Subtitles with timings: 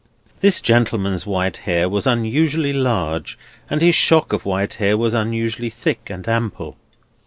[0.39, 3.37] This gentleman's white head was unusually large,
[3.69, 6.75] and his shock of white hair was unusually thick and ample.